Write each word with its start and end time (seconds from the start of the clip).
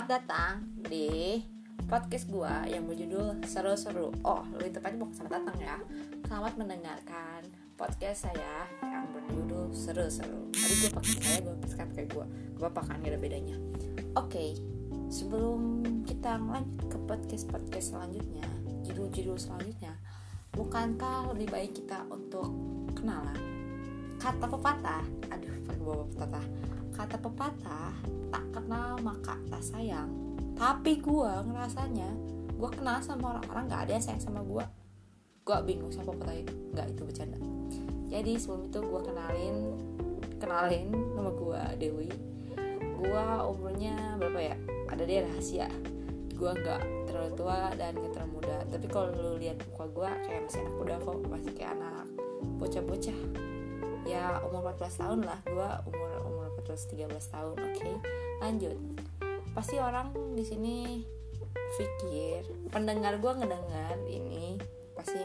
Selamat 0.00 0.16
datang 0.24 0.64
di 0.88 1.36
podcast 1.84 2.24
gua 2.32 2.64
yang 2.64 2.88
berjudul 2.88 3.44
seru-seru. 3.44 4.08
Oh, 4.24 4.40
lebih 4.56 4.80
tepatnya 4.80 4.96
bukan 4.96 5.12
selamat 5.12 5.32
datang 5.36 5.56
ya. 5.60 5.76
Selamat 6.24 6.54
mendengarkan 6.56 7.40
podcast 7.76 8.24
saya 8.24 8.64
yang 8.80 9.12
berjudul 9.12 9.76
seru-seru. 9.76 10.48
Tadi 10.56 10.74
gue 10.80 10.90
pakai 10.96 11.12
saya, 11.20 11.52
sekarang 11.68 11.90
pakai 11.92 12.06
gua. 12.16 12.24
Gua 12.56 12.72
pakai 12.72 13.12
ada 13.12 13.20
bedanya. 13.20 13.60
Oke, 14.16 14.56
sebelum 15.12 15.84
kita 16.08 16.40
lanjut 16.48 16.80
ke 16.88 16.96
podcast 17.04 17.44
podcast 17.52 17.92
selanjutnya, 17.92 18.48
judul-judul 18.88 19.36
selanjutnya, 19.36 20.00
bukankah 20.56 21.28
lebih 21.36 21.52
baik 21.52 21.76
kita 21.76 22.08
untuk 22.08 22.48
kenalan? 22.96 23.59
Kata 24.20 24.44
pepatah, 24.44 25.04
aduh, 25.32 25.56
pakai 25.64 25.80
bawa 25.80 26.04
pepatah. 26.12 26.46
Kata 26.92 27.16
pepatah, 27.16 27.92
tak 28.28 28.44
kenal 28.52 29.00
maka 29.00 29.34
tak 29.48 29.64
sayang. 29.64 30.12
Tapi 30.54 31.00
gue 31.00 31.32
ngerasanya 31.48 32.12
gue 32.60 32.68
kenal 32.68 33.00
sama 33.00 33.40
orang-orang 33.40 33.64
gak 33.72 33.82
ada 33.88 33.92
yang 33.96 34.04
sayang 34.04 34.20
sama 34.20 34.44
gue 34.44 34.64
gue 35.50 35.58
bingung 35.66 35.90
sama 35.90 36.14
kata 36.14 36.46
itu 36.46 36.54
nggak 36.76 36.86
itu 36.94 37.02
bercanda. 37.02 37.38
Jadi 38.06 38.32
sebelum 38.38 38.70
itu 38.70 38.78
gue 38.86 39.00
kenalin 39.02 39.56
kenalin 40.38 40.86
nama 41.16 41.30
gue 41.34 41.60
Dewi. 41.80 42.08
Gue 43.00 43.24
umurnya 43.50 44.14
berapa 44.20 44.54
ya? 44.54 44.56
Ada 44.94 45.02
dia 45.02 45.26
rahasia. 45.26 45.66
Gue 46.38 46.54
nggak 46.54 47.10
terlalu 47.10 47.30
tua 47.34 47.74
dan 47.74 47.98
gak 47.98 48.12
terlalu 48.14 48.30
muda. 48.38 48.56
Tapi 48.70 48.86
kalau 48.86 49.10
lu 49.10 49.42
lihat 49.42 49.58
muka 49.66 49.90
gue 49.90 50.10
kayak 50.28 50.40
masih 50.46 50.60
anak 50.62 50.74
muda 50.78 50.94
kok 51.02 51.16
masih 51.26 51.52
kayak 51.58 51.72
anak 51.74 52.06
bocah-bocah 52.62 53.18
ya 54.08 54.40
umur 54.48 54.72
14 54.72 55.00
tahun 55.00 55.20
lah 55.26 55.38
gue 55.44 55.70
umur 55.92 56.10
umur 56.24 56.46
14 56.64 56.96
13 56.96 57.34
tahun 57.34 57.56
oke 57.56 57.74
okay? 57.76 57.94
lanjut 58.40 58.76
pasti 59.52 59.76
orang 59.76 60.14
di 60.34 60.44
sini 60.46 60.76
pikir 61.76 62.46
pendengar 62.70 63.18
gue 63.18 63.32
ngedengar 63.34 63.96
ini 64.06 64.58
pasti 64.94 65.20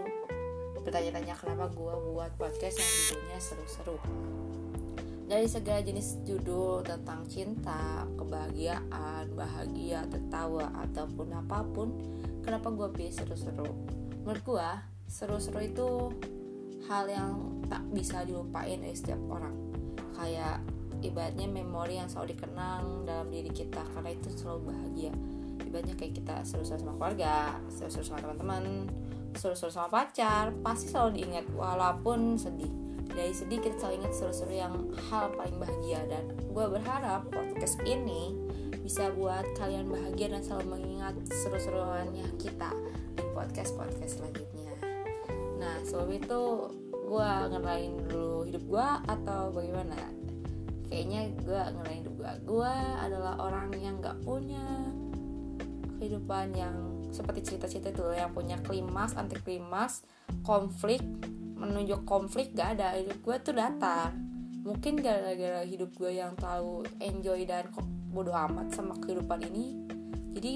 bertanya-tanya 0.81 1.33
kenapa 1.33 1.69
gue 1.73 1.93
buat 2.13 2.31
podcast 2.37 2.77
yang 2.77 2.91
judulnya 2.93 3.37
seru-seru 3.41 3.97
dari 5.25 5.49
segala 5.49 5.81
jenis 5.81 6.21
judul 6.21 6.85
tentang 6.85 7.25
cinta, 7.25 8.05
kebahagiaan, 8.13 9.25
bahagia, 9.33 10.05
tertawa 10.05 10.69
ataupun 10.85 11.33
apa 11.33 11.65
pun, 11.65 11.97
kenapa 12.45 12.69
gue 12.69 12.93
pilih 12.93 13.09
seru-seru? 13.09 13.73
Menurut 14.21 14.43
gue, 14.45 14.69
seru-seru 15.09 15.65
itu 15.65 15.89
hal 16.85 17.05
yang 17.09 17.31
tak 17.65 17.81
bisa 17.91 18.21
dilupain 18.25 18.77
dari 18.77 18.93
setiap 18.93 19.19
orang. 19.29 19.55
Kayak 20.15 20.61
ibaratnya 21.01 21.47
memori 21.49 21.99
yang 21.99 22.09
selalu 22.09 22.37
dikenang 22.37 23.05
dalam 23.05 23.27
diri 23.29 23.51
kita 23.51 23.81
karena 23.93 24.09
itu 24.13 24.29
selalu 24.33 24.71
bahagia. 24.71 25.13
Ibaratnya 25.65 25.95
kayak 25.97 26.13
kita 26.21 26.35
seru-seru 26.45 26.79
sama 26.81 26.93
keluarga 26.97 27.57
seru-seru 27.73 28.03
sama 28.05 28.19
teman-teman 28.21 28.63
seru-seru 29.35 29.67
sama 29.67 29.91
pacar 29.91 30.55
pasti 30.63 30.87
selalu 30.89 31.21
diingat. 31.21 31.45
Walaupun 31.53 32.39
sedih. 32.39 32.71
Dari 33.05 33.31
sedih 33.31 33.63
kita 33.63 33.75
selalu 33.79 33.95
ingat 34.03 34.13
seru-seru 34.17 34.53
yang 34.55 34.73
hal 35.07 35.31
paling 35.35 35.57
bahagia. 35.59 36.03
Dan 36.09 36.35
gue 36.51 36.65
berharap 36.67 37.27
podcast 37.31 37.79
ini 37.87 38.35
bisa 38.85 39.09
buat 39.17 39.45
kalian 39.57 39.89
bahagia 39.89 40.29
dan 40.29 40.41
selalu 40.45 40.77
mengingat 40.77 41.17
seru-seruannya 41.25 42.37
kita 42.37 42.69
di 43.17 43.25
podcast-podcast 43.33 44.21
selanjutnya 44.21 44.54
nah 45.55 45.75
sebelum 45.83 46.11
itu 46.15 46.41
gue 47.05 47.31
ngerain 47.53 47.93
dulu 48.09 48.45
hidup 48.49 48.63
gue 48.65 48.87
atau 49.09 49.53
bagaimana? 49.53 49.97
Kayaknya 50.85 51.21
gue 51.41 51.61
ngelain 51.75 51.99
hidup 52.05 52.15
gue 52.19 52.31
gue 52.45 52.73
adalah 53.01 53.33
orang 53.41 53.73
yang 53.77 53.97
gak 54.01 54.17
punya 54.21 54.65
kehidupan 55.97 56.53
yang 56.53 56.75
seperti 57.09 57.55
cerita-cerita 57.55 57.95
itu 57.95 58.05
yang 58.13 58.35
punya 58.35 58.59
klimaks 58.59 59.15
anti 59.15 59.39
klimaks 59.39 60.03
konflik 60.43 60.99
menunjuk 61.55 62.03
konflik 62.03 62.53
gak 62.53 62.77
ada. 62.79 62.97
Hidup 62.97 63.21
gue 63.23 63.35
tuh 63.41 63.55
datar. 63.55 64.13
Mungkin 64.65 64.97
gara-gara 64.97 65.61
hidup 65.61 65.93
gue 65.93 66.17
yang 66.17 66.33
terlalu 66.33 66.89
enjoy 66.97 67.45
dan 67.45 67.69
bodoh 68.09 68.33
amat 68.33 68.73
sama 68.73 68.97
kehidupan 68.97 69.45
ini 69.53 69.85
jadi 70.35 70.55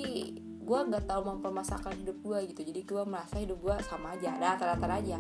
gue 0.70 0.80
nggak 0.86 1.10
tahu 1.10 1.22
mempermasalahkan 1.26 1.98
hidup 2.06 2.22
gue 2.22 2.54
gitu. 2.54 2.62
Jadi 2.62 2.82
gue 2.86 3.02
merasa 3.02 3.42
hidup 3.42 3.58
gue 3.58 3.76
sama 3.90 4.14
aja 4.14 4.38
datar-datar 4.38 5.02
aja. 5.02 5.18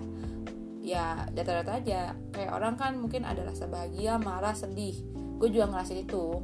Ya 0.85 1.25
datar-datar 1.33 1.81
aja. 1.81 2.13
Kayak 2.29 2.51
orang 2.53 2.77
kan 2.77 2.93
mungkin 3.01 3.25
ada 3.25 3.41
rasa 3.41 3.65
bahagia 3.65 4.21
marah 4.21 4.53
sedih. 4.53 5.01
Gue 5.41 5.49
juga 5.49 5.73
ngerasain 5.73 6.05
itu. 6.05 6.37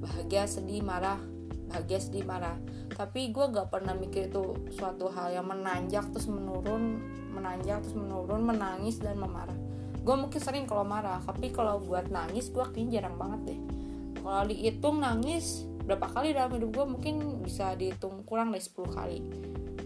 Bahagia 0.00 0.48
sedih 0.48 0.80
marah. 0.80 1.20
Bahagia 1.68 2.00
sedih 2.00 2.24
marah. 2.24 2.56
Tapi 2.96 3.28
gue 3.28 3.44
gak 3.44 3.68
pernah 3.68 3.92
mikir 3.92 4.32
itu 4.32 4.56
suatu 4.72 5.12
hal 5.12 5.36
yang 5.36 5.44
menanjak 5.44 6.08
terus 6.16 6.32
menurun 6.32 6.96
menanjak 7.36 7.84
terus 7.84 7.92
menurun 7.92 8.40
menangis 8.40 9.04
dan 9.04 9.20
memarah. 9.20 9.52
Gue 10.00 10.16
mungkin 10.16 10.40
sering 10.40 10.64
kalau 10.64 10.88
marah 10.88 11.20
tapi 11.28 11.52
kalau 11.52 11.76
buat 11.84 12.08
nangis 12.08 12.48
gue 12.48 12.64
kayaknya 12.72 13.04
jarang 13.04 13.20
banget 13.20 13.52
deh. 13.52 13.60
Kalau 14.24 14.42
dihitung 14.48 15.04
nangis 15.04 15.68
berapa 15.86 16.06
kali 16.10 16.34
dalam 16.34 16.50
hidup 16.58 16.70
gue 16.74 16.86
mungkin 16.98 17.14
bisa 17.46 17.78
dihitung 17.78 18.26
kurang 18.26 18.50
dari 18.50 18.60
10 18.60 18.90
kali. 18.90 19.18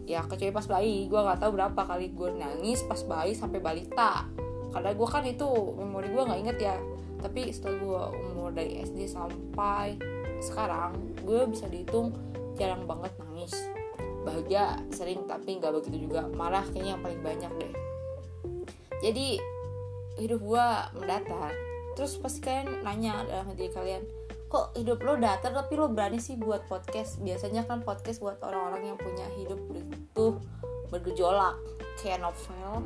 Ya 0.09 0.25
kecuali 0.25 0.51
pas 0.51 0.67
bayi 0.67 1.07
gue 1.07 1.21
nggak 1.21 1.39
tahu 1.45 1.55
berapa 1.55 1.81
kali 1.87 2.11
gue 2.17 2.35
nangis 2.41 2.81
pas 2.89 2.99
bayi 3.05 3.37
sampai 3.37 3.61
balita. 3.61 4.25
Karena 4.73 4.91
gue 4.97 5.09
kan 5.09 5.23
itu 5.29 5.47
memori 5.77 6.09
gue 6.09 6.23
nggak 6.25 6.41
inget 6.41 6.59
ya. 6.59 6.77
Tapi 7.21 7.53
setelah 7.53 7.77
gue 7.77 8.03
umur 8.33 8.51
dari 8.57 8.81
SD 8.81 9.07
sampai 9.13 10.01
sekarang 10.41 10.97
gue 11.21 11.45
bisa 11.53 11.69
dihitung 11.69 12.17
jarang 12.57 12.89
banget 12.89 13.13
nangis. 13.21 13.53
Bahagia 14.25 14.81
sering 14.89 15.29
tapi 15.29 15.61
nggak 15.61 15.69
begitu 15.85 16.09
juga. 16.09 16.25
Marah 16.33 16.65
kayaknya 16.65 16.97
yang 16.97 17.03
paling 17.05 17.21
banyak 17.21 17.53
deh. 17.61 17.73
Jadi 19.05 19.37
hidup 20.17 20.41
gue 20.41 20.67
mendatar. 20.97 21.53
Terus 21.93 22.17
pasti 22.17 22.41
kalian 22.41 22.81
nanya 22.81 23.21
dalam 23.29 23.53
hati 23.53 23.69
kalian 23.69 24.20
kok 24.51 24.75
hidup 24.75 24.99
lo 25.07 25.15
datar 25.15 25.55
tapi 25.55 25.79
lo 25.79 25.87
berani 25.87 26.19
sih 26.19 26.35
buat 26.35 26.67
podcast. 26.67 27.23
Biasanya 27.23 27.71
kan 27.71 27.87
podcast 27.87 28.19
buat 28.19 28.43
orang-orang 28.43 28.93
yang 28.93 28.99
punya 28.99 29.27
hidup 29.39 29.63
itu 29.71 30.27
bergejolak. 30.91 31.55
Kayak 32.03 32.27
novel 32.27 32.83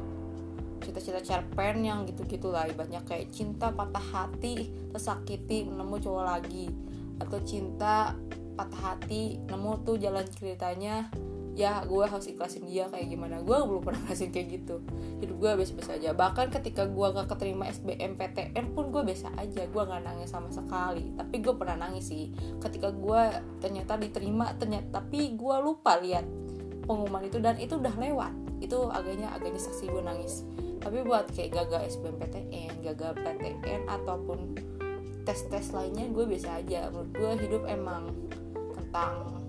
cerita-cerita 0.84 1.24
cerpen 1.24 1.80
yang 1.80 2.04
gitu-gitu 2.04 2.52
lah. 2.52 2.68
Ibaratnya 2.68 3.00
kayak 3.08 3.32
cinta 3.32 3.72
patah 3.72 4.04
hati 4.12 4.68
tersakiti 4.92 5.64
menemu 5.64 5.96
cowok 6.04 6.24
lagi. 6.28 6.68
Atau 7.16 7.40
cinta 7.48 8.12
patah 8.60 8.92
hati 8.92 9.40
nemu 9.48 9.88
tuh 9.88 9.96
jalan 9.96 10.28
ceritanya 10.36 11.08
ya 11.54 11.86
gue 11.86 12.02
harus 12.02 12.26
ikhlasin 12.26 12.66
dia 12.66 12.90
kayak 12.90 13.06
gimana. 13.14 13.40
Gue 13.40 13.56
belum 13.62 13.82
pernah 13.82 14.02
ngerasin 14.06 14.34
kayak 14.34 14.48
gitu. 14.60 14.82
Hidup 15.22 15.36
gue 15.38 15.50
biasa-biasa 15.62 15.90
aja. 16.02 16.10
Bahkan 16.12 16.46
ketika 16.60 16.90
gue 16.90 17.06
gak 17.14 17.30
keterima 17.30 17.70
SBMPTN 17.70 18.74
pun 18.74 18.90
gue 18.90 19.02
biasa 19.06 19.32
aja. 19.38 19.62
Gue 19.70 19.82
gak 19.86 20.02
nangis 20.02 20.30
sama 20.34 20.50
sekali. 20.50 21.14
Tapi 21.14 21.36
gue 21.40 21.54
pernah 21.54 21.88
nangis 21.88 22.10
sih. 22.10 22.34
Ketika 22.58 22.90
gue 22.90 23.22
ternyata 23.62 23.94
diterima 23.96 24.52
ternyata 24.58 25.02
tapi 25.02 25.34
gue 25.34 25.56
lupa 25.62 25.98
lihat 25.98 26.26
pengumuman 26.84 27.24
itu 27.24 27.38
dan 27.38 27.56
itu 27.56 27.78
udah 27.78 27.94
lewat. 27.96 28.34
Itu 28.58 28.90
agaknya 28.90 29.30
agaknya 29.32 29.62
saksi 29.62 29.88
gue 29.88 30.02
nangis. 30.02 30.42
Tapi 30.82 31.00
buat 31.00 31.32
kayak 31.32 31.64
gagal 31.64 31.96
SBMPTN 31.96 32.84
gagal 32.84 33.16
PTN 33.24 33.88
ataupun 33.88 34.52
tes-tes 35.24 35.72
lainnya 35.72 36.10
gue 36.12 36.24
biasa 36.28 36.60
aja. 36.60 36.92
Menurut 36.92 37.10
gue 37.16 37.32
hidup 37.48 37.62
emang 37.64 38.12
tentang 38.76 39.43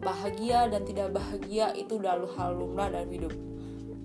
bahagia 0.00 0.66
dan 0.72 0.82
tidak 0.88 1.12
bahagia 1.12 1.76
itu 1.76 2.00
udah 2.00 2.16
hal 2.36 2.56
lumrah 2.56 2.88
dalam 2.88 3.08
hidup. 3.12 3.32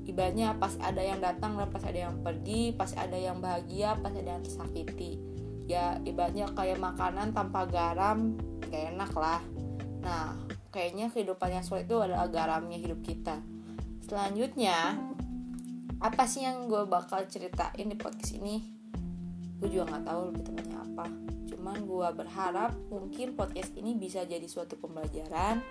Ibaratnya 0.06 0.54
pas 0.62 0.78
ada 0.78 1.02
yang 1.02 1.18
datang 1.18 1.58
dan 1.58 1.72
pas 1.72 1.82
ada 1.82 1.98
yang 1.98 2.22
pergi 2.22 2.76
pas 2.76 2.92
ada 2.94 3.18
yang 3.18 3.42
bahagia 3.42 3.98
pas 3.98 4.14
ada 4.14 4.38
yang 4.38 4.44
tersakiti. 4.44 5.18
Ya 5.66 5.98
ibaratnya 6.06 6.52
kayak 6.54 6.78
makanan 6.78 7.34
tanpa 7.34 7.66
garam 7.66 8.38
gak 8.70 8.94
enak 8.94 9.12
lah. 9.18 9.42
Nah 10.06 10.38
kayaknya 10.70 11.10
kehidupan 11.10 11.58
yang 11.58 11.66
sulit 11.66 11.90
itu 11.90 11.98
adalah 11.98 12.30
garamnya 12.30 12.78
hidup 12.78 13.02
kita. 13.02 13.42
Selanjutnya 14.06 15.00
apa 15.98 16.24
sih 16.30 16.46
yang 16.46 16.70
gue 16.70 16.86
bakal 16.86 17.26
ceritain 17.26 17.88
di 17.90 17.98
podcast 17.98 18.38
ini? 18.38 18.62
Gue 19.58 19.72
juga 19.72 19.96
nggak 19.96 20.04
tahu 20.06 20.22
lebih 20.30 20.44
tepatnya 20.44 20.78
apa 20.84 21.06
cuman 21.66 21.82
gue 21.82 22.10
berharap 22.14 22.78
mungkin 22.94 23.34
podcast 23.34 23.74
ini 23.74 23.98
bisa 23.98 24.22
jadi 24.22 24.46
suatu 24.46 24.78
pembelajaran 24.78 25.66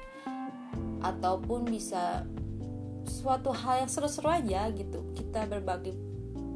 ataupun 0.99 1.71
bisa 1.71 2.27
suatu 3.07 3.55
hal 3.55 3.87
yang 3.87 3.91
seru-seru 3.95 4.27
aja 4.27 4.75
gitu. 4.75 5.07
Kita 5.15 5.47
berbagi 5.47 5.95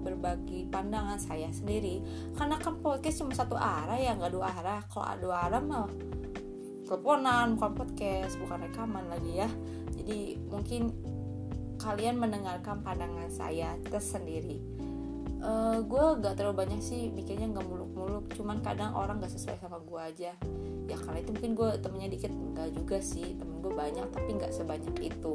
berbagi 0.03 0.67
pandangan 0.67 1.23
saya 1.23 1.47
sendiri. 1.55 2.03
Karena 2.35 2.59
kan 2.59 2.83
podcast 2.83 3.23
cuma 3.23 3.31
satu 3.31 3.55
arah 3.55 3.95
ya 3.95 4.19
nggak 4.19 4.35
dua 4.35 4.51
arah. 4.59 4.83
Kalau 4.91 5.31
dua 5.31 5.47
arah 5.47 5.63
mah 5.63 5.87
teleponan 6.91 7.55
bukan 7.55 7.73
podcast 7.79 8.35
bukan 8.43 8.67
rekaman 8.67 9.07
lagi 9.07 9.39
ya. 9.39 9.47
Jadi 9.95 10.35
mungkin 10.51 10.91
kalian 11.79 12.19
mendengarkan 12.19 12.83
pandangan 12.83 13.31
saya 13.31 13.79
tersendiri 13.87 14.78
uh, 15.43 15.79
gue 15.83 16.05
gak 16.23 16.35
terlalu 16.39 16.67
banyak 16.67 16.81
sih 16.83 17.11
mikirnya 17.11 17.51
gak 17.51 17.67
muluk-muluk. 17.67 18.31
Cuman 18.35 18.63
kadang 18.63 18.95
orang 18.95 19.23
gak 19.23 19.33
sesuai 19.33 19.59
sama 19.59 19.79
gue 19.83 20.01
aja. 20.01 20.33
Ya 20.89 20.97
karena 20.97 21.19
itu 21.21 21.31
mungkin 21.35 21.53
gue 21.55 21.71
temennya 21.83 22.09
dikit. 22.13 22.33
Enggak 22.33 22.69
juga 22.75 22.99
sih. 23.03 23.37
Temen 23.37 23.63
gue 23.63 23.73
banyak 23.73 24.07
tapi 24.11 24.29
gak 24.39 24.53
sebanyak 24.55 24.95
itu. 25.01 25.33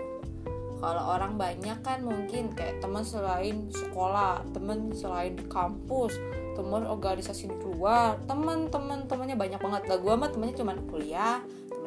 Kalau 0.84 1.04
orang 1.16 1.40
banyak 1.40 1.80
kan 1.80 2.04
mungkin 2.04 2.52
kayak 2.52 2.84
teman 2.84 3.08
selain 3.08 3.72
sekolah 3.72 4.44
temen 4.52 4.92
selain 4.92 5.40
kampus 5.48 6.20
temen 6.60 6.84
organisasi 6.84 7.50
di 7.50 7.58
luar 7.64 8.20
temen 8.28 8.68
temen 8.68 9.08
temennya 9.08 9.40
banyak 9.40 9.60
banget. 9.64 9.82
Lah 9.88 9.98
gue 10.04 10.14
mah 10.20 10.30
temennya 10.30 10.60
cuma 10.60 10.76
kuliah 10.92 11.40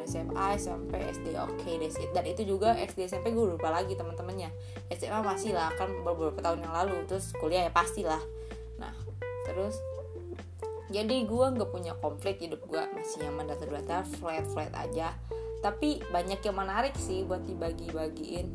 SMA, 0.06 0.47
SMP, 0.56 0.97
SD, 1.03 1.35
oke 1.37 1.58
okay, 1.58 1.82
that's. 1.82 1.99
Dan 2.14 2.25
itu 2.25 2.47
juga 2.47 2.73
SD, 2.79 3.11
SMP 3.11 3.35
gue 3.35 3.58
lupa 3.58 3.69
lagi 3.75 3.99
teman-temannya. 3.99 4.55
SMA 4.94 5.20
masih 5.20 5.53
lah 5.53 5.75
kan 5.75 5.91
beberapa 6.06 6.38
tahun 6.38 6.62
yang 6.62 6.75
lalu. 6.75 7.03
Terus 7.11 7.35
kuliah 7.37 7.67
ya 7.67 7.73
pasti 7.75 8.06
lah. 8.06 8.23
Nah 8.79 8.94
terus 9.44 9.76
jadi 10.87 11.26
gue 11.26 11.47
nggak 11.58 11.70
punya 11.75 11.99
konflik 11.99 12.38
hidup 12.38 12.62
gue 12.70 12.82
masih 12.94 13.26
nyaman 13.26 13.50
datar-datar 13.50 14.06
flat 14.23 14.47
flat 14.55 14.73
aja. 14.79 15.12
Tapi 15.61 16.00
banyak 16.14 16.38
yang 16.47 16.56
menarik 16.56 16.94
sih 16.94 17.26
buat 17.26 17.43
dibagi-bagiin. 17.43 18.47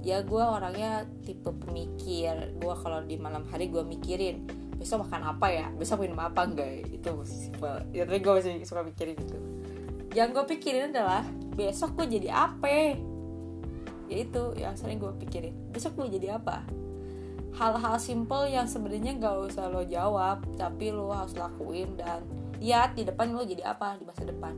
Ya 0.00 0.24
gue 0.24 0.40
orangnya 0.40 1.04
tipe 1.28 1.52
pemikir. 1.52 2.56
Gue 2.56 2.74
kalau 2.80 3.04
di 3.04 3.20
malam 3.20 3.44
hari 3.52 3.68
gue 3.68 3.84
mikirin 3.84 4.64
besok 4.74 5.06
makan 5.06 5.22
apa 5.32 5.46
ya 5.48 5.66
besok 5.78 6.02
minum 6.02 6.18
apa 6.20 6.44
enggak 6.44 6.84
itu 6.90 7.08
masih 7.14 7.38
simpel 7.48 7.74
ya 7.94 8.02
tapi 8.04 8.18
gue 8.20 8.32
masih 8.36 8.52
suka 8.66 8.82
mikirin 8.82 9.16
itu 9.16 9.38
yang 10.14 10.30
gue 10.30 10.46
pikirin 10.46 10.94
adalah 10.94 11.26
besok 11.58 11.98
gue 11.98 12.22
jadi 12.22 12.30
apa? 12.30 12.94
Ya 14.06 14.16
itu 14.22 14.54
yang 14.54 14.78
sering 14.78 15.02
gue 15.02 15.10
pikirin. 15.26 15.52
Besok 15.74 15.98
gue 15.98 16.16
jadi 16.22 16.38
apa? 16.38 16.62
Hal-hal 17.58 17.98
simple 17.98 18.46
yang 18.46 18.70
sebenarnya 18.70 19.18
gak 19.18 19.50
usah 19.50 19.66
lo 19.66 19.82
jawab 19.82 20.42
tapi 20.54 20.94
lo 20.94 21.10
harus 21.10 21.34
lakuin 21.34 21.98
dan 21.98 22.22
lihat 22.62 22.94
di 22.94 23.02
depan 23.06 23.34
lo 23.34 23.42
jadi 23.42 23.66
apa 23.66 23.98
di 23.98 24.06
masa 24.06 24.22
depan. 24.22 24.54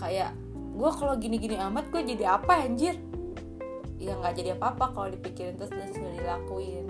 Kayak 0.00 0.32
gue 0.74 0.90
kalau 0.96 1.14
gini-gini 1.20 1.60
amat 1.60 1.92
gue 1.92 2.00
jadi 2.00 2.40
apa 2.40 2.64
anjir? 2.64 2.96
Ya 4.00 4.18
nggak 4.20 4.36
jadi 4.36 4.58
apa-apa 4.58 4.92
kalau 4.92 5.08
dipikirin 5.12 5.56
terus 5.56 5.72
dan 5.72 5.88
sudah 5.92 6.12
dilakuin. 6.12 6.88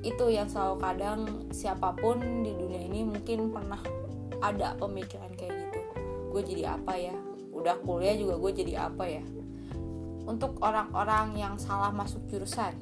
Itu 0.00 0.32
yang 0.32 0.48
selalu 0.48 0.76
kadang 0.80 1.18
siapa 1.52 1.92
pun 1.98 2.20
di 2.40 2.52
dunia 2.56 2.88
ini 2.88 3.04
mungkin 3.04 3.52
pernah 3.52 3.82
ada 4.40 4.72
pemikiran 4.80 5.28
kayak 5.36 5.51
gue 6.32 6.42
jadi 6.42 6.74
apa 6.74 6.96
ya? 6.96 7.14
Udah 7.52 7.76
kuliah 7.84 8.16
juga 8.16 8.40
gue 8.40 8.52
jadi 8.64 8.88
apa 8.88 9.04
ya? 9.04 9.24
Untuk 10.24 10.56
orang-orang 10.64 11.36
yang 11.36 11.54
salah 11.60 11.92
masuk 11.92 12.24
jurusan 12.32 12.72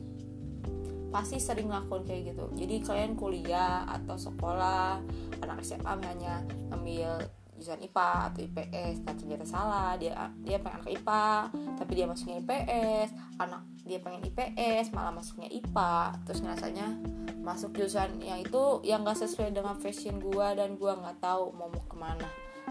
pasti 1.11 1.43
sering 1.43 1.67
ngelakuin 1.67 2.07
kayak 2.07 2.23
gitu. 2.33 2.45
Jadi 2.55 2.75
kalian 2.87 3.19
kuliah 3.19 3.83
atau 3.91 4.15
sekolah 4.15 5.03
anak 5.43 5.59
SMA 5.67 5.95
hanya 6.07 6.47
ngambil 6.71 7.27
jurusan 7.61 7.85
IPA 7.85 8.33
atau 8.33 8.41
IPS 8.41 8.95
dan 9.05 9.15
ternyata 9.21 9.45
salah 9.45 9.93
dia 10.01 10.33
dia 10.41 10.57
pengen 10.57 10.81
anak 10.81 10.97
IPA 10.97 11.29
tapi 11.77 11.93
dia 11.93 12.07
masuknya 12.09 12.41
IPS 12.41 13.09
anak 13.37 13.63
dia 13.85 13.99
pengen 14.01 14.25
IPS 14.33 14.97
malah 14.97 15.13
masuknya 15.13 15.53
IPA 15.53 16.25
terus 16.25 16.41
rasanya 16.41 16.97
masuk 17.45 17.77
jurusan 17.77 18.17
yang 18.25 18.41
itu 18.41 18.81
yang 18.81 19.05
gak 19.05 19.21
sesuai 19.21 19.53
dengan 19.53 19.77
fashion 19.77 20.25
gue 20.25 20.47
dan 20.57 20.81
gue 20.81 20.89
nggak 20.89 21.21
tahu 21.21 21.53
mau 21.53 21.69
mau 21.69 21.85
ke 21.85 21.97
mana 22.01 22.29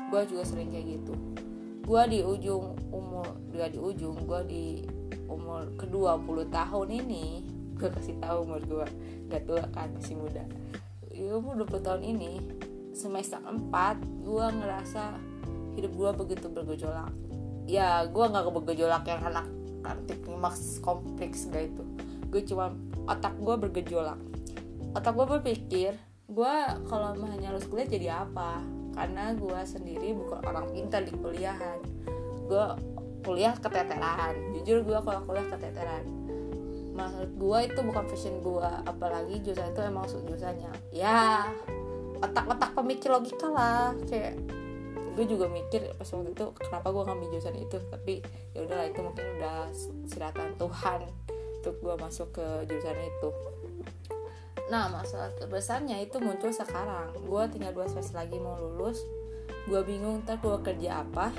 gue 0.10 0.22
juga 0.26 0.44
sering 0.44 0.74
kayak 0.74 0.88
gitu. 1.00 1.14
Gue 1.86 2.02
di 2.10 2.20
ujung 2.22 2.78
umur 2.94 3.26
gak 3.54 3.74
di 3.74 3.80
ujung 3.82 4.18
gue 4.26 4.42
di 4.50 4.66
umur 5.30 5.70
kedua 5.78 6.18
puluh 6.22 6.46
tahun 6.50 6.90
ini 6.90 7.46
gue 7.80 7.90
kasih 7.90 8.20
tahu 8.20 8.44
umur 8.44 8.62
gue 8.66 8.88
gak 9.30 9.46
tua 9.46 9.64
kan 9.72 9.90
masih 9.96 10.18
muda. 10.18 10.44
Di 11.10 11.28
umur 11.32 11.68
20 11.68 11.84
tahun 11.84 12.04
ini 12.04 12.32
semester 12.96 13.44
4 13.44 13.68
gue 14.24 14.46
ngerasa 14.56 15.20
hidup 15.76 15.92
gue 15.96 16.10
begitu 16.26 16.48
bergejolak. 16.48 17.12
Ya 17.70 18.08
gue 18.08 18.26
nggak 18.26 18.50
bergejolak 18.50 19.04
yang 19.04 19.22
anak 19.28 19.48
kantik 19.84 20.24
maks 20.28 20.80
kompleks 20.80 21.48
gak 21.52 21.72
itu. 21.72 21.84
Gue 22.32 22.42
cuma 22.48 22.72
otak 23.08 23.36
gue 23.36 23.56
bergejolak. 23.68 24.20
Otak 24.96 25.14
gue 25.16 25.26
berpikir 25.40 25.92
gue 26.30 26.56
kalau 26.86 27.18
hanya 27.26 27.50
harus 27.50 27.66
kuliah 27.66 27.90
jadi 27.90 28.08
apa? 28.24 28.62
Karena 28.94 29.34
gue 29.34 29.60
sendiri 29.66 30.14
bukan 30.14 30.46
orang 30.46 30.70
pintar 30.70 31.02
di 31.02 31.14
kuliahan. 31.18 31.82
Gue 32.46 32.66
kuliah 33.26 33.58
keteteran. 33.58 34.38
Jujur 34.54 34.86
gue 34.86 35.00
kalau 35.02 35.22
kuliah 35.26 35.48
keteteran. 35.50 36.06
Menurut 36.94 37.32
gue 37.34 37.60
itu 37.74 37.80
bukan 37.82 38.06
fashion 38.06 38.40
gue 38.46 38.70
apalagi 38.86 39.42
jurusan 39.42 39.74
itu 39.74 39.82
emang 39.82 40.06
jurusannya. 40.06 40.72
Ya 40.94 41.50
otak-otak 42.20 42.76
pemikir 42.76 43.10
logika 43.10 43.48
lah 43.48 43.96
kayak 44.06 44.36
gue 45.16 45.26
juga 45.28 45.52
mikir 45.52 45.84
pas 46.00 46.08
waktu 46.08 46.32
itu 46.32 46.46
kenapa 46.56 46.88
gue 46.96 47.04
ngambil 47.04 47.28
jurusan 47.36 47.56
itu 47.60 47.78
tapi 47.92 48.24
ya 48.56 48.64
udahlah 48.64 48.88
itu 48.88 49.00
mungkin 49.04 49.26
udah 49.40 49.68
siratan 50.08 50.56
Tuhan 50.56 51.00
untuk 51.60 51.76
gue 51.84 51.96
masuk 52.00 52.40
ke 52.40 52.48
jurusan 52.72 52.96
itu 53.04 53.30
nah 54.70 54.86
masalah 54.88 55.34
terbesarnya 55.38 55.98
itu 56.02 56.22
muncul 56.22 56.54
sekarang. 56.54 57.14
Gue 57.26 57.44
tinggal 57.50 57.74
dua 57.74 57.90
semester 57.90 58.22
lagi 58.22 58.38
mau 58.38 58.56
lulus. 58.58 59.02
Gue 59.66 59.82
bingung 59.82 60.22
ntar 60.24 60.38
gue 60.40 60.58
kerja 60.62 61.04
apa. 61.04 61.34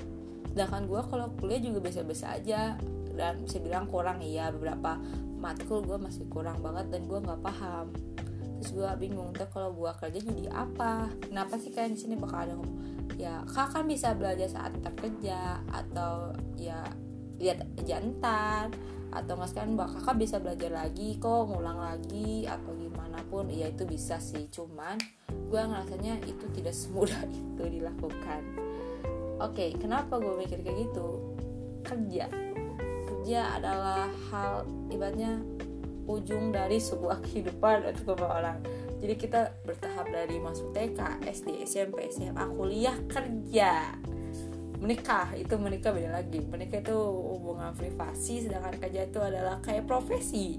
Sedangkan 0.50 0.90
gue 0.90 1.00
kalau 1.06 1.30
kuliah 1.38 1.62
juga 1.62 1.78
biasa-biasa 1.82 2.26
aja. 2.42 2.74
Dan 3.14 3.46
bisa 3.46 3.62
bilang 3.62 3.86
kurang 3.86 4.18
iya 4.24 4.50
beberapa 4.50 4.98
matkul 5.40 5.86
gue 5.86 5.96
masih 5.96 6.26
kurang 6.28 6.60
banget 6.60 6.90
dan 6.90 7.06
gue 7.06 7.18
nggak 7.22 7.40
paham. 7.40 7.94
Terus 8.60 8.70
gue 8.76 8.90
bingung 8.98 9.32
ntar 9.32 9.48
kalau 9.48 9.72
gue 9.72 9.90
kerja 9.94 10.18
jadi 10.20 10.50
apa? 10.52 11.08
Kenapa 11.22 11.56
sih 11.56 11.70
kalian 11.70 11.94
di 11.94 12.00
sini 12.02 12.14
bakal 12.18 12.44
ada 12.44 12.54
ya 13.20 13.44
kak 13.44 13.76
kan 13.76 13.84
bisa 13.84 14.16
belajar 14.16 14.48
saat 14.48 14.72
kerja 14.96 15.60
atau 15.68 16.32
ya 16.56 16.80
lihat 17.36 17.64
aja 17.76 18.00
ntar 18.00 18.72
atau 19.10 19.34
nggak 19.34 19.50
sekarang 19.50 19.74
mbak 19.74 19.90
kakak 19.98 20.16
bisa 20.22 20.36
belajar 20.38 20.70
lagi 20.70 21.18
kok 21.18 21.50
ngulang 21.50 21.82
lagi 21.82 22.46
atau 22.46 22.70
gimana 22.78 23.18
pun 23.26 23.50
ya 23.50 23.66
itu 23.70 23.82
bisa 23.86 24.22
sih. 24.22 24.46
Cuman 24.50 24.98
gue 25.30 25.60
ngerasanya 25.60 26.22
itu 26.26 26.46
tidak 26.54 26.74
semudah 26.80 27.22
itu 27.26 27.62
dilakukan. 27.66 28.42
Oke 29.40 29.70
okay, 29.70 29.70
kenapa 29.74 30.20
gue 30.22 30.34
mikir 30.38 30.62
kayak 30.62 30.90
gitu? 30.90 31.34
Kerja. 31.82 32.30
Kerja 33.08 33.40
adalah 33.58 34.06
hal 34.30 34.68
ibaratnya 34.92 35.42
ujung 36.06 36.54
dari 36.54 36.78
sebuah 36.78 37.18
kehidupan 37.26 37.90
untuk 37.90 38.14
beberapa 38.14 38.38
orang. 38.42 38.58
Jadi 39.00 39.14
kita 39.16 39.56
bertahap 39.64 40.12
dari 40.12 40.36
masuk 40.36 40.76
TK, 40.76 41.24
SD, 41.24 41.64
SMP, 41.64 42.12
SMA, 42.12 42.44
kuliah, 42.52 42.92
kerja 43.08 43.96
menikah 44.80 45.36
itu 45.36 45.54
menikah 45.60 45.92
beda 45.92 46.10
lagi. 46.16 46.40
Menikah 46.40 46.80
itu 46.80 46.96
hubungan 47.36 47.76
privasi 47.76 48.48
sedangkan 48.48 48.80
kerja 48.80 49.06
itu 49.06 49.20
adalah 49.20 49.60
kayak 49.60 49.84
profesi. 49.84 50.56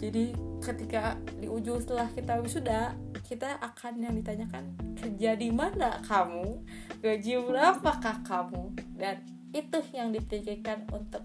Jadi 0.00 0.32
ketika 0.64 1.20
di 1.36 1.44
ujung 1.44 1.76
setelah 1.76 2.08
kita 2.08 2.40
wisuda 2.40 2.96
kita 3.28 3.60
akan 3.60 4.00
yang 4.00 4.16
ditanyakan 4.16 4.72
kerja 4.96 5.36
di 5.36 5.52
mana 5.52 6.00
kamu? 6.08 6.64
Gaji 7.04 7.32
berapakah 7.44 8.24
kamu? 8.24 8.74
Dan 8.96 9.20
itu 9.52 9.78
yang 9.92 10.10
dipikirkan 10.10 10.88
untuk 10.88 11.22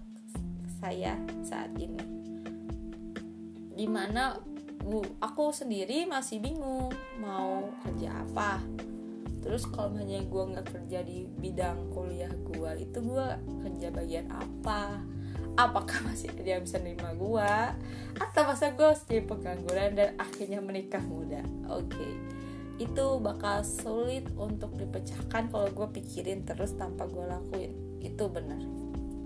saya 0.76 1.16
saat 1.40 1.72
ini. 1.80 2.04
Di 3.76 3.88
mana 3.88 4.36
bu 4.86 5.02
aku 5.18 5.50
sendiri 5.50 6.04
masih 6.06 6.38
bingung 6.38 6.92
mau 7.18 7.74
kerja 7.82 8.22
apa 8.22 8.62
terus 9.46 9.62
kalau 9.70 9.94
misalnya 9.94 10.26
gue 10.26 10.42
nggak 10.42 10.66
kerja 10.74 10.98
di 11.06 11.30
bidang 11.38 11.94
kuliah 11.94 12.34
gue 12.34 12.70
itu 12.82 12.98
gue 12.98 13.26
kerja 13.62 13.86
bagian 13.94 14.26
apa? 14.34 15.06
Apakah 15.56 16.02
masih 16.04 16.34
ada 16.34 16.58
yang 16.58 16.66
bisa 16.66 16.82
nerima 16.82 17.14
gue 17.14 17.52
atau 18.18 18.42
masa 18.42 18.74
gue 18.74 18.82
harus 18.82 19.06
jadi 19.06 19.22
pengangguran 19.22 19.94
dan 19.94 20.18
akhirnya 20.18 20.58
menikah 20.58 21.00
muda? 21.06 21.46
Oke 21.70 21.94
okay. 21.94 22.12
itu 22.76 23.06
bakal 23.22 23.64
sulit 23.64 24.28
untuk 24.36 24.74
dipecahkan 24.76 25.48
kalau 25.48 25.70
gue 25.70 25.88
pikirin 25.96 26.42
terus 26.42 26.74
tanpa 26.74 27.06
gue 27.06 27.24
lakuin. 27.24 27.72
Itu 28.02 28.28
benar. 28.28 28.60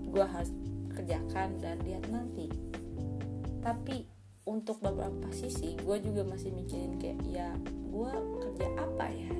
Gue 0.07 0.23
harus 0.23 0.53
kerjakan 0.93 1.59
dan 1.59 1.81
lihat 1.83 2.05
nanti. 2.07 2.47
Tapi 3.59 4.05
untuk 4.45 4.79
beberapa 4.79 5.33
sisi 5.33 5.75
gue 5.81 5.97
juga 5.99 6.23
masih 6.23 6.53
mikirin 6.53 6.95
kayak 7.01 7.19
ya 7.27 7.49
gue 7.91 8.13
kerja 8.39 8.67
apa 8.79 9.05
ya 9.11 9.31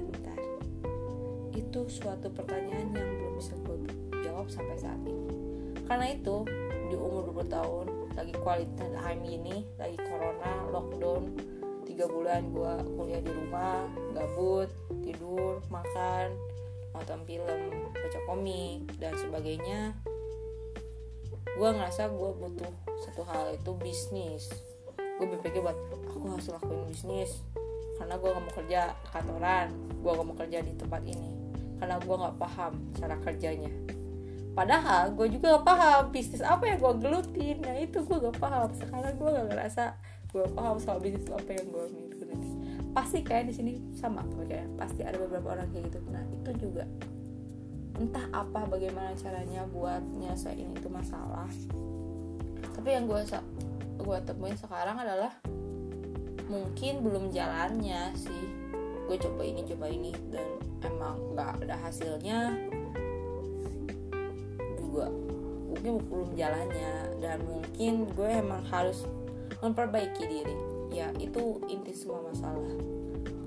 itu 1.62 1.82
suatu 1.88 2.28
pertanyaan 2.34 2.90
yang 2.92 3.10
belum 3.22 3.34
bisa 3.38 3.54
gue 3.62 3.78
jawab 4.26 4.50
sampai 4.50 4.78
saat 4.82 4.98
ini. 5.06 5.30
Karena 5.86 6.10
itu 6.10 6.44
di 6.90 6.96
umur 6.98 7.32
20 7.32 7.48
tahun 7.48 7.86
lagi 8.12 8.34
kualitas 8.44 8.92
time 8.92 9.24
ini 9.24 9.64
lagi 9.80 9.96
corona 10.04 10.68
lockdown 10.68 11.32
tiga 11.88 12.12
bulan 12.12 12.52
gue 12.52 12.74
kuliah 13.00 13.24
di 13.24 13.32
rumah 13.32 13.88
gabut 14.12 14.68
tidur 15.00 15.64
makan 15.72 16.36
nonton 16.92 17.20
film 17.24 17.62
baca 17.96 18.20
komik 18.28 18.80
dan 19.00 19.14
sebagainya. 19.16 19.96
Gue 21.56 21.70
ngerasa 21.72 22.12
gue 22.12 22.30
butuh 22.36 22.74
satu 23.08 23.22
hal 23.28 23.56
itu 23.56 23.72
bisnis. 23.80 24.52
Gue 24.98 25.28
berpikir 25.30 25.62
buat 25.64 25.78
aku 26.10 26.36
harus 26.36 26.52
lakuin 26.52 26.84
bisnis. 26.90 27.40
Karena 27.96 28.18
gue 28.18 28.30
nggak 28.34 28.44
mau 28.44 28.54
kerja 28.58 28.82
kantoran 29.14 29.92
gue 30.02 30.10
nggak 30.10 30.26
mau 30.26 30.34
kerja 30.34 30.60
di 30.66 30.74
tempat 30.74 31.06
ini 31.06 31.41
karena 31.82 31.98
gue 31.98 32.16
nggak 32.16 32.38
paham 32.38 32.74
cara 32.94 33.16
kerjanya. 33.26 33.74
Padahal 34.52 35.16
gue 35.16 35.32
juga 35.32 35.56
gak 35.56 35.64
paham 35.64 36.02
bisnis 36.12 36.44
apa 36.44 36.68
yang 36.68 36.78
gue 36.84 36.94
gelutin. 37.00 37.64
Nah 37.64 37.72
itu 37.72 38.04
gue 38.04 38.18
gak 38.20 38.36
paham. 38.36 38.68
Sekarang 38.76 39.16
gue 39.16 39.30
gak 39.32 39.48
ngerasa 39.48 39.96
gue 40.28 40.44
paham 40.52 40.76
soal 40.76 41.00
bisnis 41.00 41.24
apa 41.32 41.56
yang 41.56 41.72
gue 41.72 41.86
gelutin 41.88 42.12
pasti 42.92 43.24
kayak 43.24 43.48
di 43.48 43.54
sini 43.56 43.74
sama 43.96 44.24
kayak 44.48 44.68
pasti 44.76 45.02
ada 45.04 45.16
beberapa 45.16 45.56
orang 45.56 45.68
kayak 45.72 45.92
gitu. 45.92 46.00
Nah 46.12 46.24
itu 46.28 46.52
juga. 46.60 46.84
Entah 47.96 48.28
apa 48.32 48.68
bagaimana 48.68 49.16
caranya 49.20 49.64
buat 49.72 50.04
nyelesain 50.20 50.68
itu 50.76 50.88
masalah. 50.92 51.48
Tapi 52.76 52.90
yang 52.92 53.08
gue 53.08 53.22
gue 54.02 54.18
temuin 54.28 54.58
sekarang 54.58 54.98
adalah 55.00 55.32
mungkin 56.52 57.00
belum 57.06 57.32
jalannya 57.32 58.12
sih 58.18 58.61
gue 59.12 59.28
coba 59.28 59.44
ini 59.44 59.68
coba 59.68 59.92
ini 59.92 60.16
dan 60.32 60.48
emang 60.88 61.20
nggak 61.36 61.68
ada 61.68 61.76
hasilnya 61.84 62.56
juga. 64.80 65.12
Mungkin 65.68 66.00
belum 66.08 66.32
jalannya 66.40 67.20
dan 67.20 67.44
mungkin 67.44 68.08
gue 68.16 68.30
emang 68.32 68.64
harus 68.72 69.04
memperbaiki 69.60 70.24
diri. 70.24 70.56
Ya 70.96 71.12
itu 71.20 71.60
inti 71.68 71.92
semua 71.92 72.24
masalah. 72.24 72.72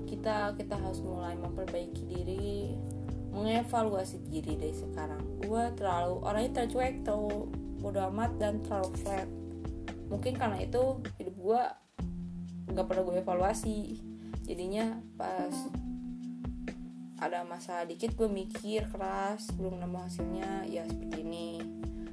Kita 0.05 0.53
kita 0.53 0.77
harus 0.77 1.01
mulai 1.01 1.33
memperbaiki 1.33 2.13
diri 2.13 2.77
mengevaluasi 3.33 4.21
diri 4.29 4.61
dari 4.61 4.77
sekarang. 4.77 5.41
Gue 5.49 5.73
terlalu 5.73 6.21
orangnya 6.21 6.61
tercuek 6.61 7.01
terlalu 7.01 7.49
bodo 7.81 8.05
amat 8.13 8.37
dan 8.37 8.61
terlalu 8.61 8.93
flat. 9.01 9.25
Mungkin 10.13 10.37
karena 10.37 10.61
itu 10.61 11.01
hidup 11.17 11.33
gue 11.41 11.61
nggak 12.69 12.85
pernah 12.85 13.01
gue 13.01 13.17
evaluasi 13.17 13.77
jadinya 14.45 15.01
pas 15.17 15.53
ada 17.17 17.41
masalah 17.41 17.89
dikit 17.89 18.13
gue 18.13 18.29
mikir 18.29 18.85
keras 18.93 19.49
belum 19.57 19.81
nemu 19.81 19.97
hasilnya 19.97 20.69
ya 20.69 20.85
seperti 20.85 21.25
ini. 21.25 21.49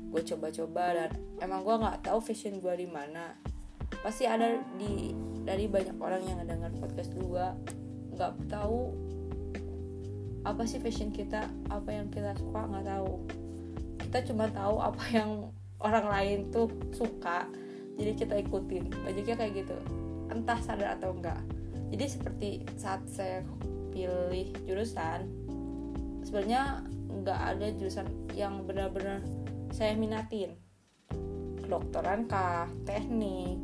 Gue 0.08 0.22
coba-coba 0.24 0.84
dan 0.96 1.10
emang 1.44 1.60
gue 1.66 1.74
nggak 1.76 2.08
tahu 2.08 2.18
fashion 2.24 2.62
gue 2.62 2.74
di 2.78 2.88
mana. 2.88 3.36
Pasti 4.00 4.24
ada 4.24 4.62
di 4.80 5.12
dari 5.42 5.68
banyak 5.68 5.98
orang 6.00 6.22
yang 6.24 6.40
ngedengar 6.40 6.72
podcast 6.80 7.12
gue 7.12 7.46
nggak 8.16 8.32
tahu 8.48 8.94
apa 10.42 10.62
sih 10.66 10.78
fashion 10.78 11.10
kita 11.10 11.50
apa 11.70 11.90
yang 11.92 12.08
kita 12.08 12.32
suka 12.38 12.64
nggak 12.64 12.86
tahu. 12.88 13.12
Kita 14.08 14.18
cuma 14.32 14.48
tahu 14.48 14.76
apa 14.80 15.04
yang 15.12 15.52
orang 15.82 16.06
lain 16.08 16.38
tuh 16.54 16.70
suka 16.94 17.44
jadi 17.98 18.16
kita 18.16 18.34
ikutin. 18.48 18.88
Banyaknya 19.02 19.34
kayak 19.34 19.66
gitu. 19.66 19.76
Entah 20.30 20.56
sadar 20.62 20.96
atau 20.96 21.12
enggak 21.12 21.42
jadi 21.92 22.04
seperti 22.08 22.50
saat 22.80 23.04
saya 23.12 23.44
pilih 23.92 24.48
jurusan 24.64 25.28
sebenarnya 26.24 26.80
nggak 27.22 27.40
ada 27.54 27.66
jurusan 27.76 28.08
yang 28.32 28.64
benar-benar 28.64 29.20
saya 29.72 29.92
minatin. 29.92 30.56
Kedokteran 31.60 32.24
kah 32.28 32.68
teknik 32.88 33.60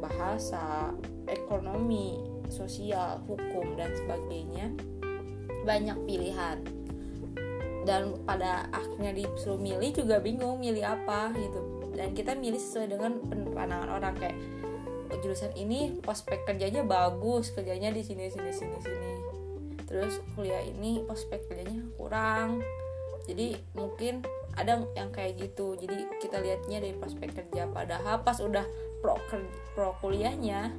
bahasa 0.00 0.92
ekonomi 1.28 2.20
sosial 2.52 3.24
hukum 3.24 3.76
dan 3.80 3.92
sebagainya. 3.96 4.72
Banyak 5.64 5.98
pilihan. 6.04 6.60
Dan 7.86 8.18
pada 8.26 8.66
akhirnya 8.74 9.14
disuruh 9.14 9.56
milih 9.56 9.94
juga 9.94 10.20
bingung 10.20 10.60
milih 10.60 10.84
apa 10.84 11.32
gitu. 11.32 11.60
Dan 11.96 12.12
kita 12.12 12.36
milih 12.36 12.60
sesuai 12.60 12.92
dengan 12.92 13.16
pandangan 13.56 13.90
orang 13.96 14.14
kayak 14.20 14.36
jurusan 15.26 15.50
ini 15.58 15.98
prospek 15.98 16.46
kerjanya 16.46 16.86
bagus 16.86 17.50
kerjanya 17.50 17.90
di 17.90 18.06
sini 18.06 18.30
sini 18.30 18.54
sini 18.54 18.78
sini. 18.78 19.12
Terus 19.82 20.22
kuliah 20.38 20.62
ini 20.62 21.02
prospek 21.02 21.50
kerjanya 21.50 21.82
kurang. 21.98 22.62
Jadi 23.26 23.58
mungkin 23.74 24.22
ada 24.54 24.86
yang 24.94 25.10
kayak 25.10 25.34
gitu. 25.42 25.74
Jadi 25.74 26.06
kita 26.22 26.38
lihatnya 26.38 26.78
dari 26.78 26.94
prospek 26.94 27.42
kerja. 27.42 27.66
Padahal 27.66 28.22
pas 28.22 28.38
udah 28.38 28.62
pro 29.02 29.18
pro 29.74 29.98
kuliahnya 29.98 30.70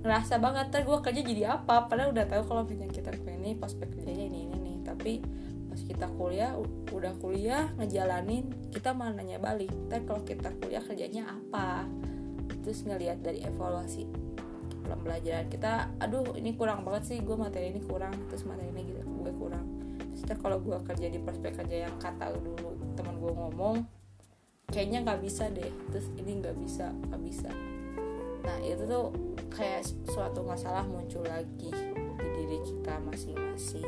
ngerasa 0.00 0.40
banget 0.40 0.72
ntar 0.72 0.88
gue 0.88 0.98
kerja 1.04 1.20
jadi 1.20 1.42
apa? 1.60 1.84
Padahal 1.84 2.16
udah 2.16 2.24
tahu 2.24 2.42
kalau 2.48 2.64
punya 2.64 2.88
kita 2.88 3.12
ini 3.12 3.60
prospek 3.60 3.92
kerjanya 3.92 4.24
ini 4.24 4.48
ini 4.48 4.56
nih 4.56 4.76
tapi 4.88 5.20
pas 5.68 5.80
kita 5.84 6.08
kuliah 6.16 6.56
udah 6.96 7.12
kuliah 7.20 7.68
ngejalanin 7.76 8.48
kita 8.72 8.90
malah 8.90 9.14
nanya 9.20 9.38
balik 9.38 9.70
tapi 9.86 10.02
kalau 10.02 10.22
kita 10.26 10.50
kuliah 10.58 10.82
kerjanya 10.82 11.30
apa 11.30 11.86
terus 12.60 12.84
ngelihat 12.84 13.20
dari 13.24 13.44
evaluasi 13.44 14.04
pembelajaran 14.90 15.46
kita 15.46 15.86
aduh 16.02 16.34
ini 16.34 16.58
kurang 16.58 16.82
banget 16.82 17.14
sih 17.14 17.18
gue 17.22 17.36
materi 17.38 17.70
ini 17.70 17.80
kurang 17.86 18.10
terus 18.26 18.42
materi 18.42 18.74
ini 18.74 18.90
gitu 18.90 19.02
gue 19.06 19.32
kurang. 19.38 19.66
Terus 20.10 20.36
kalau 20.42 20.58
gue 20.58 20.76
kerja 20.84 21.06
di 21.06 21.18
prospek 21.22 21.62
kerja 21.62 21.88
yang 21.88 21.94
kata 22.02 22.34
dulu 22.34 22.76
teman 22.98 23.16
gue 23.22 23.32
ngomong 23.32 23.76
kayaknya 24.70 25.02
nggak 25.02 25.20
bisa 25.22 25.50
deh 25.50 25.70
terus 25.90 26.06
ini 26.18 26.42
nggak 26.42 26.56
bisa 26.58 26.90
nggak 27.08 27.22
bisa. 27.22 27.50
Nah 28.42 28.56
itu 28.64 28.82
tuh 28.86 29.14
kayak 29.52 29.86
suatu 30.10 30.42
masalah 30.42 30.82
muncul 30.86 31.22
lagi 31.26 31.70
di 31.70 32.26
diri 32.34 32.58
kita 32.66 32.98
masing-masing. 33.06 33.86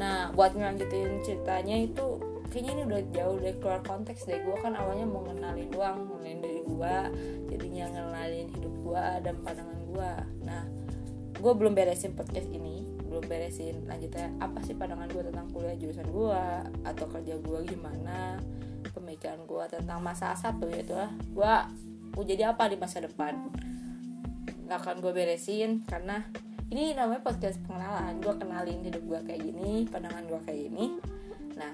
Nah 0.00 0.32
buat 0.32 0.56
ngelanjutin 0.56 1.20
ceritanya 1.20 1.76
itu 1.76 2.29
kayaknya 2.50 2.72
ini 2.76 2.82
udah 2.90 3.00
jauh 3.14 3.36
dari 3.38 3.56
keluar 3.62 3.80
konteks 3.86 4.26
deh. 4.26 4.42
Gue 4.42 4.58
kan 4.58 4.74
awalnya 4.74 5.06
mau 5.06 5.22
ngenalin 5.24 5.70
doang 5.70 6.10
ngenalin 6.10 6.38
diri 6.46 6.62
gue 6.62 6.96
jadinya 7.50 7.84
ngenalin 7.90 8.46
hidup 8.54 8.74
gue 8.86 9.04
dan 9.26 9.34
pandangan 9.42 9.80
gue 9.90 10.12
nah 10.46 10.62
gue 11.34 11.52
belum 11.58 11.72
beresin 11.74 12.14
podcast 12.14 12.48
ini 12.54 12.86
belum 13.10 13.26
beresin 13.26 13.84
lanjutnya 13.90 14.30
apa 14.38 14.62
sih 14.62 14.78
pandangan 14.78 15.10
gue 15.10 15.22
tentang 15.26 15.46
kuliah 15.50 15.74
jurusan 15.74 16.06
gue 16.06 16.44
atau 16.86 17.04
kerja 17.10 17.34
gue 17.42 17.58
gimana 17.66 18.38
pemikiran 18.94 19.42
gue 19.44 19.64
tentang 19.68 19.98
masa 20.00 20.32
satu 20.38 20.70
yaitu 20.70 20.94
lah 20.94 21.10
gue 21.10 21.54
mau 22.10 22.26
jadi 22.26 22.50
apa 22.50 22.66
di 22.66 22.74
masa 22.74 23.06
depan? 23.06 23.38
Nggak 24.66 24.78
akan 24.82 24.96
gue 24.98 25.12
beresin 25.14 25.86
karena 25.86 26.26
ini 26.70 26.94
namanya 26.94 27.22
podcast 27.22 27.62
pengenalan. 27.66 28.18
Gue 28.18 28.34
kenalin 28.34 28.82
hidup 28.82 29.02
gue 29.06 29.20
kayak 29.30 29.42
gini 29.46 29.86
pandangan 29.86 30.26
gue 30.26 30.40
kayak 30.42 30.60
gini. 30.70 30.98
Nah 31.54 31.70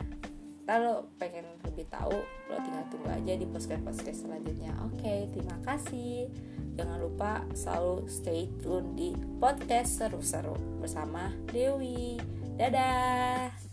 kalau 0.66 1.06
pengen 1.16 1.46
lebih 1.62 1.86
tahu 1.86 2.18
lo 2.50 2.56
tinggal 2.58 2.84
tunggu 2.90 3.08
aja 3.08 3.32
di 3.38 3.46
podcast 3.46 3.82
podcast 3.86 4.18
selanjutnya. 4.26 4.74
Oke 4.90 5.30
terima 5.30 5.56
kasih. 5.62 6.28
Jangan 6.76 6.98
lupa 7.00 7.46
selalu 7.56 8.10
stay 8.10 8.50
tune 8.60 8.92
di 8.98 9.14
podcast 9.40 10.02
seru-seru 10.02 10.58
bersama 10.82 11.32
Dewi. 11.48 12.20
Dadah 12.58 13.65